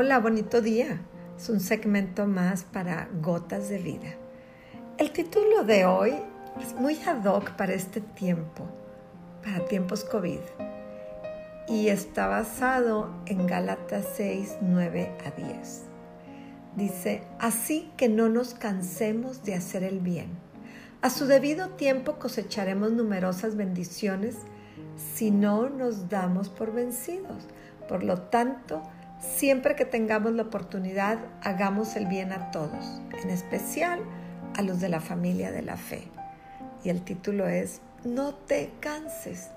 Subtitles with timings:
[0.00, 1.00] Hola, bonito día.
[1.36, 4.14] Es un segmento más para Gotas de Vida.
[4.96, 6.14] El título de hoy
[6.62, 8.62] es muy ad hoc para este tiempo,
[9.42, 10.38] para tiempos COVID,
[11.66, 15.82] y está basado en Gálatas 6, 9 a 10.
[16.76, 20.28] Dice, así que no nos cansemos de hacer el bien.
[21.02, 24.36] A su debido tiempo cosecharemos numerosas bendiciones
[24.96, 27.48] si no nos damos por vencidos.
[27.88, 28.82] Por lo tanto,
[29.20, 33.98] Siempre que tengamos la oportunidad, hagamos el bien a todos, en especial
[34.56, 36.04] a los de la familia de la fe.
[36.84, 39.50] Y el título es, no te canses.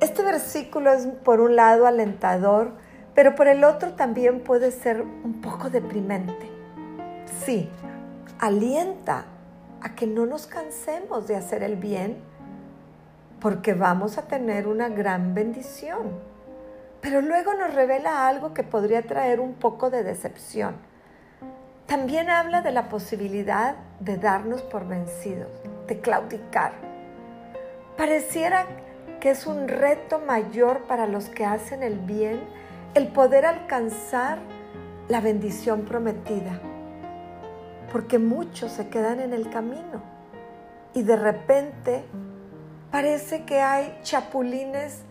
[0.00, 2.72] Este versículo es por un lado alentador,
[3.14, 6.50] pero por el otro también puede ser un poco deprimente.
[7.44, 7.70] Sí,
[8.38, 9.24] alienta
[9.80, 12.18] a que no nos cansemos de hacer el bien
[13.40, 16.35] porque vamos a tener una gran bendición
[17.00, 20.76] pero luego nos revela algo que podría traer un poco de decepción.
[21.86, 25.50] También habla de la posibilidad de darnos por vencidos,
[25.86, 26.72] de claudicar.
[27.96, 28.66] Pareciera
[29.20, 32.40] que es un reto mayor para los que hacen el bien
[32.94, 34.38] el poder alcanzar
[35.08, 36.58] la bendición prometida,
[37.92, 40.02] porque muchos se quedan en el camino
[40.94, 42.04] y de repente
[42.90, 45.02] parece que hay chapulines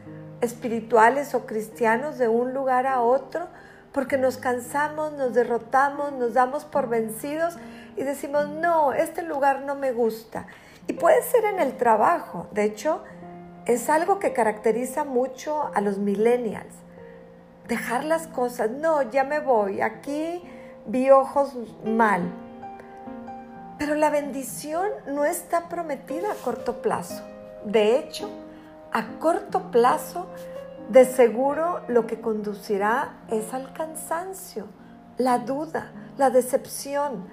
[0.45, 3.47] espirituales o cristianos de un lugar a otro
[3.91, 7.57] porque nos cansamos, nos derrotamos, nos damos por vencidos
[7.95, 10.47] y decimos, no, este lugar no me gusta.
[10.87, 13.01] Y puede ser en el trabajo, de hecho,
[13.65, 16.73] es algo que caracteriza mucho a los millennials.
[17.67, 20.43] Dejar las cosas, no, ya me voy, aquí
[20.85, 22.21] vi ojos mal.
[23.79, 27.23] Pero la bendición no está prometida a corto plazo.
[27.63, 28.29] De hecho,
[28.95, 30.25] a corto plazo,
[30.87, 34.67] de seguro lo que conducirá es al cansancio,
[35.17, 37.27] la duda, la decepción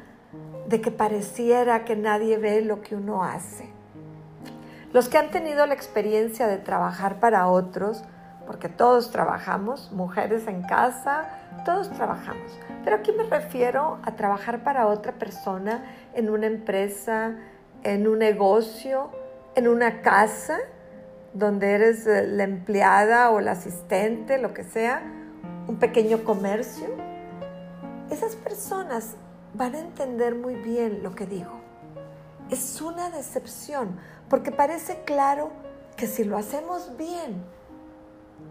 [0.66, 3.68] de que pareciera que nadie ve lo que uno hace.
[4.92, 8.02] Los que han tenido la experiencia de trabajar para otros,
[8.44, 11.28] porque todos trabajamos, mujeres en casa,
[11.64, 12.58] todos trabajamos.
[12.82, 17.36] Pero aquí me refiero a trabajar para otra persona en una empresa,
[17.84, 19.10] en un negocio,
[19.54, 20.58] en una casa,
[21.34, 25.02] donde eres eh, la empleada o la asistente, lo que sea,
[25.66, 26.88] un pequeño comercio,
[28.10, 29.14] esas personas
[29.54, 31.60] van a entender muy bien lo que digo.
[32.50, 33.98] Es una decepción,
[34.28, 35.50] porque parece claro
[35.96, 37.42] que si lo hacemos bien,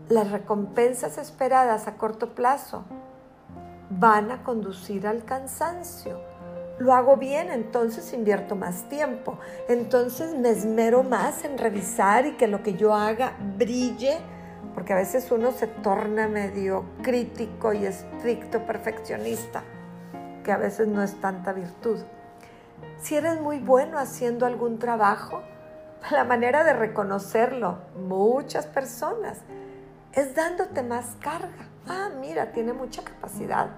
[0.09, 2.85] las recompensas esperadas a corto plazo
[3.89, 6.30] van a conducir al cansancio
[6.81, 9.37] lo hago bien, entonces invierto más tiempo.
[9.69, 14.17] Entonces me esmero más en revisar y que lo que yo haga brille,
[14.73, 19.63] porque a veces uno se torna medio crítico y estricto, perfeccionista,
[20.43, 21.99] que a veces no es tanta virtud.
[22.97, 25.41] Si eres muy bueno haciendo algún trabajo,
[26.11, 29.39] la manera de reconocerlo, muchas personas,
[30.13, 31.69] es dándote más carga.
[31.87, 33.69] Ah, mira, tiene mucha capacidad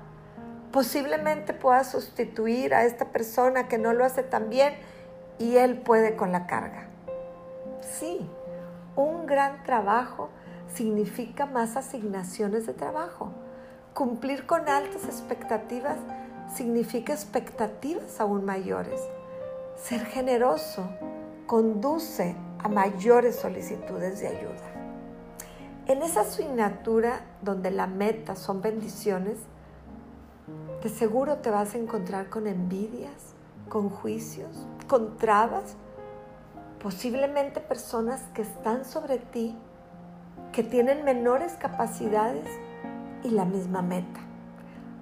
[0.73, 4.73] posiblemente pueda sustituir a esta persona que no lo hace tan bien
[5.37, 6.87] y él puede con la carga.
[7.81, 8.27] Sí,
[8.95, 10.29] un gran trabajo
[10.73, 13.31] significa más asignaciones de trabajo.
[13.93, 15.97] Cumplir con altas expectativas
[16.51, 18.99] significa expectativas aún mayores.
[19.75, 20.89] Ser generoso
[21.45, 24.73] conduce a mayores solicitudes de ayuda.
[25.85, 29.37] En esa asignatura donde la meta son bendiciones,
[30.83, 33.33] de seguro te vas a encontrar con envidias,
[33.69, 35.77] con juicios, con trabas,
[36.81, 39.55] posiblemente personas que están sobre ti,
[40.51, 42.45] que tienen menores capacidades
[43.23, 44.19] y la misma meta.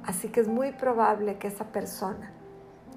[0.05, 2.31] Así que es muy probable que esa persona,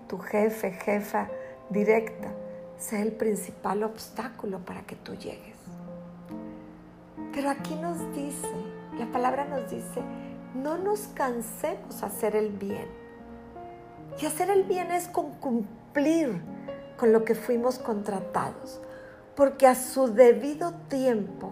[0.06, 1.28] tu jefe, jefa
[1.70, 2.34] directa,
[2.76, 5.56] sea el principal obstáculo para que tú llegues.
[7.32, 8.52] Pero aquí nos dice,
[8.98, 10.02] la palabra nos dice
[10.54, 12.88] no nos cansemos hacer el bien.
[14.20, 16.40] Y hacer el bien es con cumplir
[16.96, 18.80] con lo que fuimos contratados,
[19.34, 21.50] porque a su debido tiempo,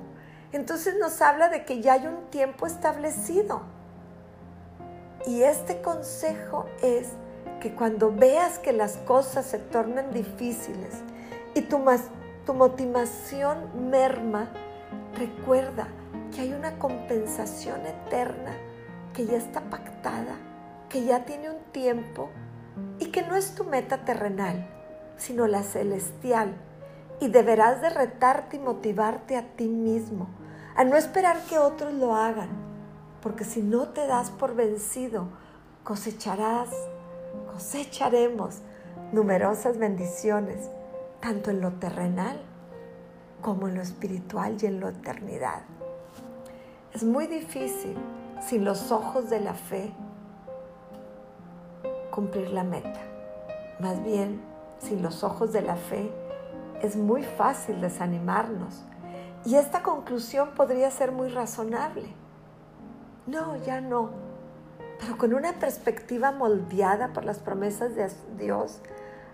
[0.52, 3.62] entonces nos habla de que ya hay un tiempo establecido.
[5.26, 7.08] Y este consejo es
[7.60, 11.02] que cuando veas que las cosas se tornan difíciles
[11.54, 11.81] y tu,
[12.44, 14.50] tu motivación merma,
[15.14, 15.88] recuerda
[16.34, 18.56] que hay una compensación eterna
[19.12, 20.37] que ya está pactada,
[20.88, 22.31] que ya tiene un tiempo
[22.99, 24.69] y que no es tu meta terrenal,
[25.17, 26.55] sino la celestial.
[27.20, 30.29] Y deberás de retarte y motivarte a ti mismo,
[30.75, 32.49] a no esperar que otros lo hagan,
[33.20, 35.29] porque si no te das por vencido,
[35.85, 36.70] cosecharás,
[37.53, 38.59] cosecharemos
[39.12, 40.69] numerosas bendiciones,
[41.20, 42.41] tanto en lo terrenal
[43.41, 45.62] como en lo espiritual y en la eternidad.
[46.93, 47.97] Es muy difícil
[48.47, 49.93] sin los ojos de la fe
[52.11, 53.00] cumplir la meta.
[53.81, 54.43] Más bien,
[54.79, 56.12] sin los ojos de la fe
[56.83, 58.85] es muy fácil desanimarnos.
[59.44, 62.15] Y esta conclusión podría ser muy razonable.
[63.27, 64.11] No, ya no.
[65.00, 68.81] Pero con una perspectiva moldeada por las promesas de Dios,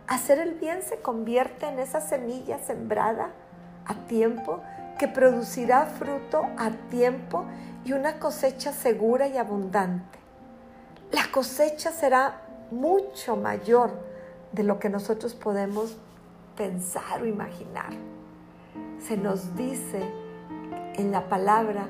[0.06, 3.32] hacer el bien se convierte en esa semilla sembrada
[3.84, 4.61] a tiempo
[4.99, 7.44] que producirá fruto a tiempo
[7.88, 10.19] y una cosecha segura y abundante.
[11.11, 13.93] La cosecha será mucho mayor
[14.52, 15.96] de lo que nosotros podemos
[16.55, 17.94] pensar o imaginar.
[19.00, 20.02] Se nos dice
[20.96, 21.88] en la palabra,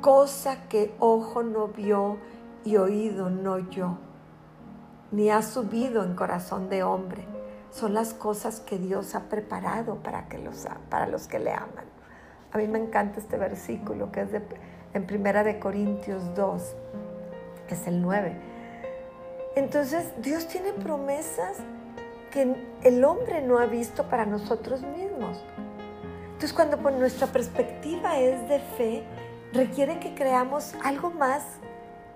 [0.00, 2.16] cosa que ojo no vio
[2.64, 3.98] y oído no oyó,
[5.10, 7.26] ni ha subido en corazón de hombre.
[7.70, 11.84] Son las cosas que Dios ha preparado para, que los, para los que le aman.
[12.50, 14.40] A mí me encanta este versículo que es de,
[14.94, 16.62] en Primera de Corintios 2,
[17.68, 18.36] es el 9.
[19.56, 21.58] Entonces, Dios tiene promesas
[22.30, 25.44] que el hombre no ha visto para nosotros mismos.
[26.26, 29.02] Entonces, cuando nuestra perspectiva es de fe,
[29.52, 31.44] requiere que creamos algo más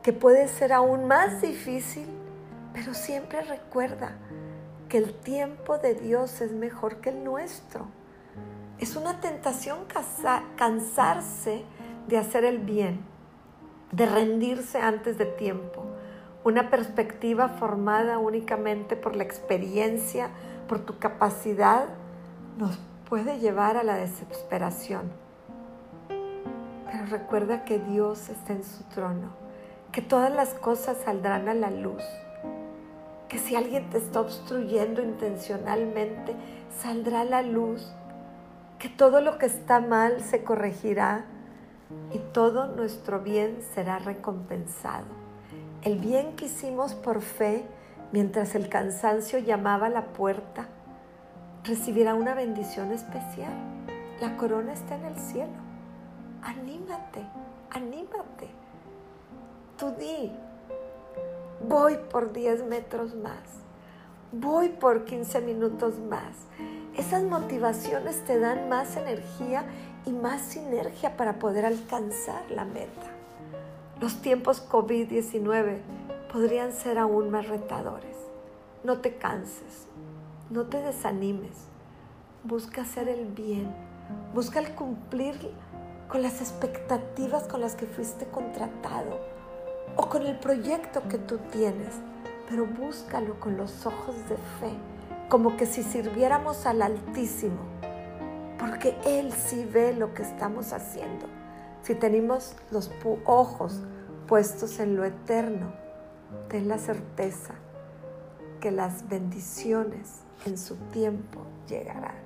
[0.03, 2.07] que puede ser aún más difícil,
[2.73, 4.13] pero siempre recuerda
[4.89, 7.87] que el tiempo de Dios es mejor que el nuestro.
[8.79, 9.79] Es una tentación
[10.57, 11.65] cansarse
[12.09, 13.01] de hacer el bien,
[13.93, 15.85] de rendirse antes de tiempo.
[16.43, 20.31] Una perspectiva formada únicamente por la experiencia,
[20.67, 21.87] por tu capacidad,
[22.57, 22.79] nos
[23.09, 25.11] puede llevar a la desesperación.
[26.09, 29.29] Pero recuerda que Dios está en su trono,
[29.93, 32.03] que todas las cosas saldrán a la luz,
[33.29, 36.35] que si alguien te está obstruyendo intencionalmente,
[36.79, 37.93] saldrá a la luz
[38.79, 41.27] que todo lo que está mal se corregirá
[42.13, 45.07] y todo nuestro bien será recompensado.
[45.83, 47.65] El bien que hicimos por fe
[48.13, 50.69] mientras el cansancio llamaba a la puerta
[51.65, 53.53] recibirá una bendición especial.
[54.21, 55.53] La corona está en el cielo.
[56.43, 57.25] Anímate,
[57.71, 58.49] anímate.
[59.77, 60.33] Tú di,
[61.69, 63.63] voy por 10 metros más,
[64.33, 66.49] voy por 15 minutos más
[66.99, 69.65] esas motivaciones te dan más energía
[70.09, 73.13] y más sinergia para poder alcanzar la meta.
[74.01, 75.81] Los tiempos COVID-19
[76.33, 78.17] podrían ser aún más retadores.
[78.85, 79.87] No te canses,
[80.49, 81.59] no te desanimes.
[82.43, 83.71] Busca hacer el bien,
[84.35, 85.35] busca el cumplir
[86.09, 89.21] con las expectativas con las que fuiste contratado
[89.97, 91.97] o con el proyecto que tú tienes,
[92.49, 94.73] pero búscalo con los ojos de fe
[95.29, 97.59] como que si sirviéramos al Altísimo,
[98.69, 101.27] porque Él sí ve lo que estamos haciendo.
[101.83, 102.91] Si tenemos los
[103.25, 103.81] ojos
[104.27, 105.73] puestos en lo eterno,
[106.49, 107.55] ten la certeza
[108.61, 112.17] que las bendiciones en su tiempo llegarán.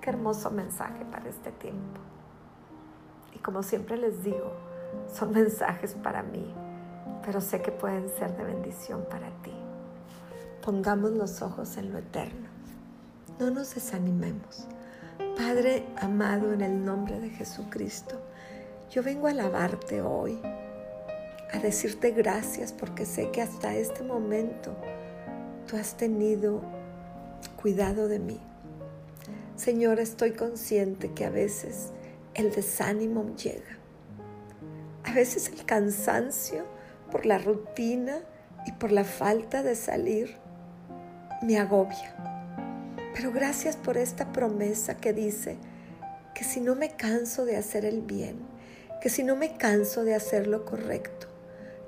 [0.00, 2.00] Qué hermoso mensaje para este tiempo.
[3.34, 4.52] Y como siempre les digo,
[5.12, 6.54] son mensajes para mí,
[7.24, 9.54] pero sé que pueden ser de bendición para ti.
[10.62, 12.48] Pongamos los ojos en lo eterno.
[13.40, 14.68] No nos desanimemos.
[15.36, 18.20] Padre amado, en el nombre de Jesucristo,
[18.88, 20.40] yo vengo a alabarte hoy,
[21.52, 24.76] a decirte gracias porque sé que hasta este momento
[25.66, 26.62] tú has tenido
[27.60, 28.40] cuidado de mí.
[29.56, 31.90] Señor, estoy consciente que a veces
[32.34, 33.78] el desánimo llega.
[35.02, 36.64] A veces el cansancio
[37.10, 38.20] por la rutina
[38.66, 40.36] y por la falta de salir
[41.42, 42.33] me agobia.
[43.14, 45.56] Pero gracias por esta promesa que dice
[46.34, 48.38] que si no me canso de hacer el bien,
[49.00, 51.28] que si no me canso de hacer lo correcto,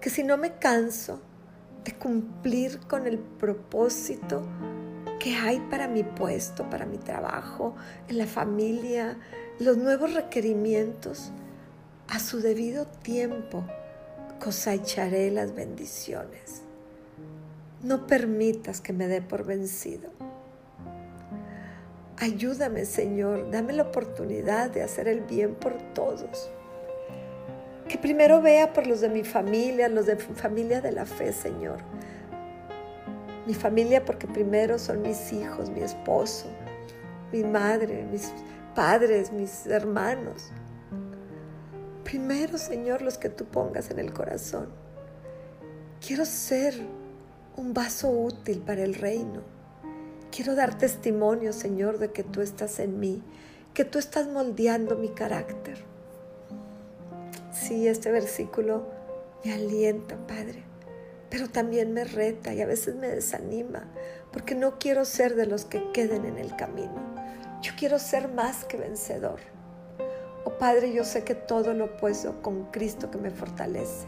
[0.00, 1.20] que si no me canso
[1.84, 4.46] de cumplir con el propósito
[5.18, 7.74] que hay para mi puesto, para mi trabajo,
[8.08, 9.18] en la familia,
[9.58, 11.32] los nuevos requerimientos,
[12.08, 13.64] a su debido tiempo
[14.38, 16.62] cosecharé las bendiciones.
[17.82, 20.10] No permitas que me dé por vencido.
[22.26, 26.50] Ayúdame, Señor, dame la oportunidad de hacer el bien por todos.
[27.88, 31.32] Que primero vea por los de mi familia, los de mi familia de la fe,
[31.32, 31.78] Señor.
[33.46, 36.48] Mi familia porque primero son mis hijos, mi esposo,
[37.30, 38.32] mi madre, mis
[38.74, 40.50] padres, mis hermanos.
[42.02, 44.66] Primero, Señor, los que tú pongas en el corazón.
[46.04, 46.74] Quiero ser
[47.56, 49.55] un vaso útil para el reino.
[50.36, 53.22] Quiero dar testimonio, Señor, de que tú estás en mí,
[53.72, 55.82] que tú estás moldeando mi carácter.
[57.50, 58.86] Sí, este versículo
[59.42, 60.62] me alienta, Padre,
[61.30, 63.84] pero también me reta y a veces me desanima,
[64.30, 67.00] porque no quiero ser de los que queden en el camino.
[67.62, 69.40] Yo quiero ser más que vencedor.
[70.44, 74.06] Oh Padre, yo sé que todo lo puedo con Cristo que me fortalece.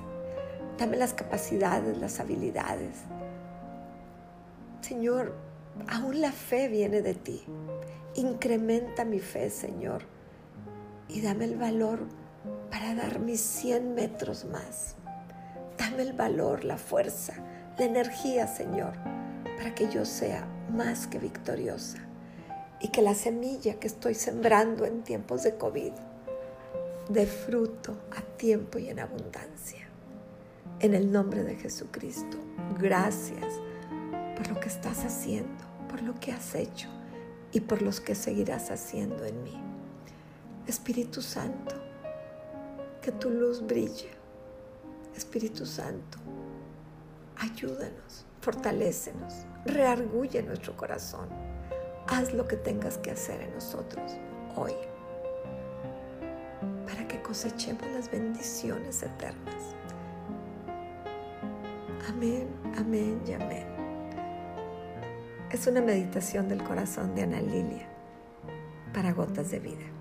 [0.76, 2.98] Dame las capacidades, las habilidades.
[4.82, 5.47] Señor,
[5.86, 7.42] aún la fe viene de ti.
[8.14, 10.02] Incrementa mi fe, Señor,
[11.08, 12.00] y dame el valor
[12.70, 14.96] para dar mis 100 metros más.
[15.76, 17.34] Dame el valor, la fuerza,
[17.78, 18.94] la energía, Señor,
[19.56, 21.98] para que yo sea más que victoriosa
[22.80, 25.92] y que la semilla que estoy sembrando en tiempos de COVID
[27.08, 29.88] de fruto a tiempo y en abundancia.
[30.80, 32.36] En el nombre de Jesucristo,
[32.78, 33.54] gracias
[34.36, 36.88] por lo que estás haciendo, por lo que has hecho
[37.52, 39.60] y por los que seguirás haciendo en mí.
[40.66, 41.74] Espíritu Santo,
[43.00, 44.10] que tu luz brille.
[45.16, 46.18] Espíritu Santo,
[47.36, 51.28] ayúdanos, fortalécenos, reargulle nuestro corazón.
[52.06, 54.12] Haz lo que tengas que hacer en nosotros
[54.54, 54.74] hoy
[57.28, 59.74] cosechemos las bendiciones eternas.
[62.08, 63.77] Amén, amén y amén.
[65.50, 67.88] Es una meditación del corazón de Ana Lilia
[68.92, 69.97] para gotas de vida.